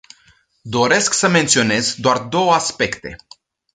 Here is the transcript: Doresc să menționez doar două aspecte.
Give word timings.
Doresc 0.63 1.13
să 1.13 1.27
menționez 1.29 1.93
doar 1.95 2.19
două 2.19 2.53
aspecte. 2.53 3.15